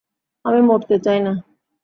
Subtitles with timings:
[0.45, 1.33] আমি মরতে চাই না!